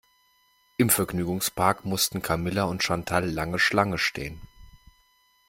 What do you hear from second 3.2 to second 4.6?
lange Schlange stehen.